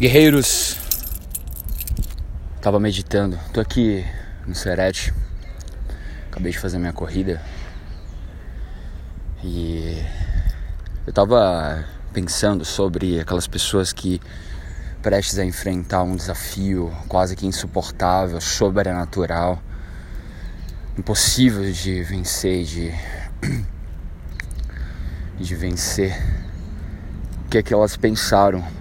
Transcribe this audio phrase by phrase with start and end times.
[0.00, 0.76] Guerreiros,
[2.62, 4.06] tava meditando, tô aqui
[4.46, 5.12] no Serete,
[6.30, 7.42] acabei de fazer minha corrida.
[9.42, 10.00] E
[11.04, 14.20] eu tava pensando sobre aquelas pessoas que
[15.02, 19.60] prestes a enfrentar um desafio quase que insuportável, sobrenatural,
[20.96, 22.94] impossível de vencer, de,
[25.40, 26.16] de vencer.
[27.46, 28.77] O que é que elas pensaram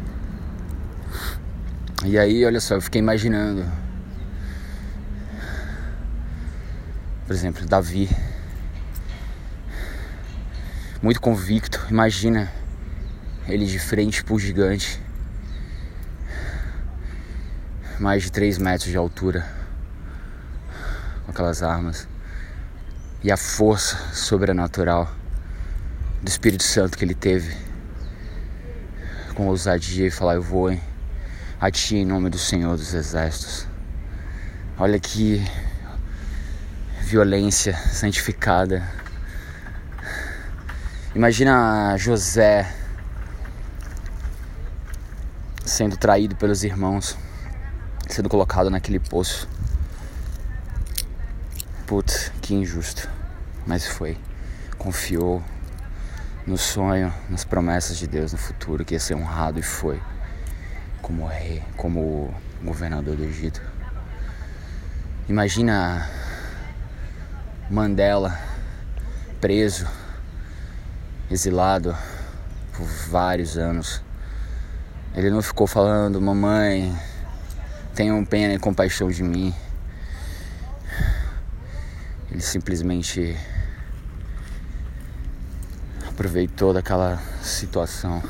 [2.05, 3.65] e aí, olha só, eu fiquei imaginando.
[7.25, 8.07] Por exemplo, Davi.
[11.01, 11.85] Muito convicto.
[11.89, 12.51] Imagina
[13.47, 15.01] ele de frente pro gigante.
[17.99, 19.45] Mais de 3 metros de altura.
[21.25, 22.07] Com aquelas armas.
[23.23, 25.11] E a força sobrenatural
[26.21, 27.57] do Espírito Santo que ele teve.
[29.33, 30.81] Com ousadia e falar: Eu vou, hein?
[31.59, 33.67] A ti em nome do Senhor dos Exércitos.
[34.77, 35.43] Olha que
[37.01, 38.87] violência santificada.
[41.15, 42.71] Imagina José
[45.65, 47.17] sendo traído pelos irmãos,
[48.07, 49.49] sendo colocado naquele poço.
[51.87, 53.09] Putz, que injusto.
[53.65, 54.15] Mas foi.
[54.77, 55.43] Confiou
[56.45, 59.99] no sonho, nas promessas de Deus no futuro, que ia ser honrado e foi
[61.07, 63.61] como rei, como governador do Egito.
[65.29, 66.05] Imagina
[67.71, 68.37] Mandela
[69.39, 69.87] preso,
[71.31, 71.95] exilado
[72.75, 74.03] por vários anos.
[75.15, 76.93] Ele não ficou falando, mamãe,
[77.95, 79.55] tenham pena e compaixão de mim.
[82.29, 83.33] Ele simplesmente
[86.09, 88.21] aproveitou daquela situação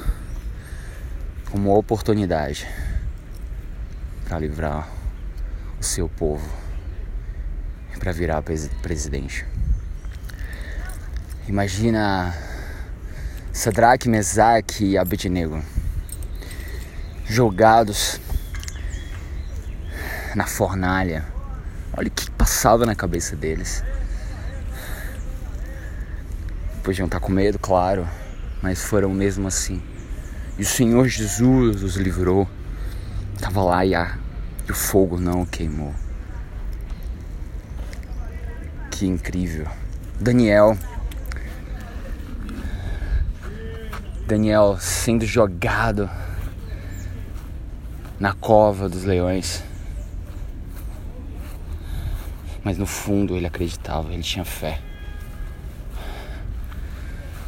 [1.51, 2.67] como oportunidade
[4.25, 4.87] para livrar
[5.79, 6.47] o seu povo
[7.97, 8.41] para virar
[8.81, 9.45] presidente.
[11.47, 12.33] Imagina
[13.51, 15.61] Sadraque, Mesaque e Abednego
[17.25, 18.21] jogados
[20.35, 21.25] na fornalha.
[21.97, 23.83] Olha o que passava na cabeça deles.
[26.83, 28.07] Podiam estar com medo, claro,
[28.61, 29.81] mas foram mesmo assim.
[30.57, 32.47] E o Senhor Jesus os livrou.
[33.35, 34.17] Estava lá e, a,
[34.67, 35.93] e o fogo não queimou.
[38.89, 39.67] Que incrível.
[40.19, 40.75] Daniel.
[44.25, 46.09] Daniel sendo jogado
[48.19, 49.63] na cova dos leões.
[52.63, 54.86] Mas no fundo ele acreditava, ele tinha fé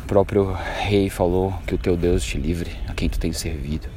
[0.09, 3.87] próprio rei falou que o teu Deus te livre a quem tu tem servido.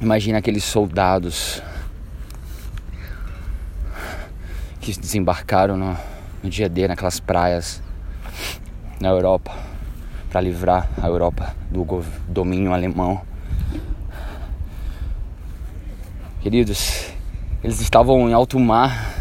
[0.00, 1.62] Imagina aqueles soldados
[4.80, 5.96] que desembarcaram no,
[6.42, 7.80] no dia D naquelas praias
[9.00, 9.56] na Europa
[10.28, 11.86] para livrar a Europa do
[12.26, 13.22] domínio alemão.
[16.40, 17.12] Queridos,
[17.62, 19.14] eles estavam em alto mar,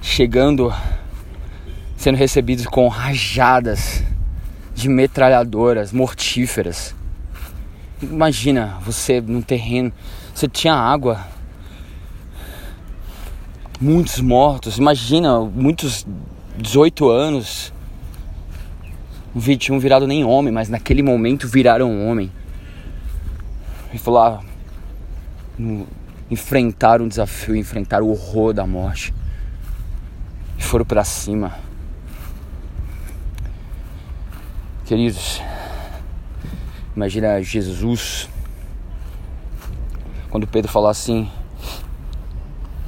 [0.00, 0.72] chegando
[1.98, 4.04] sendo recebidos com rajadas
[4.72, 6.94] de metralhadoras mortíferas.
[8.00, 9.92] Imagina você num terreno,
[10.32, 11.26] você tinha água,
[13.80, 14.78] muitos mortos.
[14.78, 16.06] Imagina muitos
[16.56, 17.72] 18 anos,
[19.34, 22.30] um 21 virado nem homem, mas naquele momento viraram homem.
[23.92, 24.44] E falar,
[26.30, 29.12] enfrentar um desafio, enfrentar o horror da morte.
[30.56, 31.66] E foram para cima.
[34.88, 35.42] Queridos,
[36.96, 38.26] imagina Jesus
[40.30, 41.30] quando Pedro falou assim: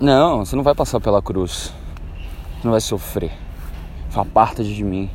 [0.00, 1.74] Não, você não vai passar pela cruz,
[2.54, 3.30] você não vai sofrer.
[4.14, 5.10] Aparta de mim.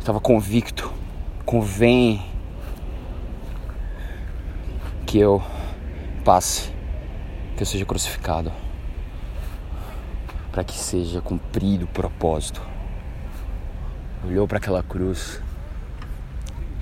[0.00, 0.92] Estava convicto,
[1.46, 2.20] convém
[5.06, 5.40] que eu
[6.24, 6.72] passe,
[7.56, 8.50] que eu seja crucificado,
[10.50, 12.60] para que seja cumprido o propósito.
[14.26, 15.40] Olhou para aquela cruz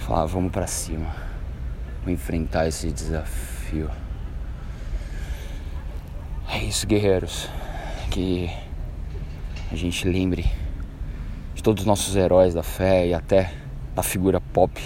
[0.00, 1.14] falar, vamos para cima.
[2.02, 3.90] Vou enfrentar esse desafio.
[6.48, 7.48] É isso, guerreiros.
[8.10, 8.50] Que
[9.70, 10.50] a gente lembre
[11.54, 13.52] de todos os nossos heróis da fé e até
[13.94, 14.80] da figura pop.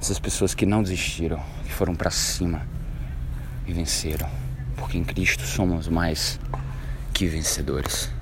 [0.00, 2.66] Essas pessoas que não desistiram, que foram para cima
[3.66, 4.28] e venceram.
[4.76, 6.40] Porque em Cristo somos mais
[7.12, 8.13] que vencedores.